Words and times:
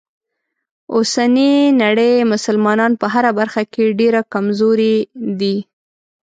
اوسنۍ 0.95 1.53
نړۍ 1.81 2.13
مسلمانان 2.33 2.91
په 3.01 3.05
هره 3.13 3.31
برخه 3.39 3.61
کې 3.73 3.95
ډیره 3.99 4.21
کمزوری 4.33 4.95
دي. 5.39 5.55